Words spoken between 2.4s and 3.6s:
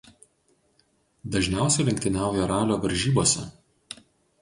ralio varžybose.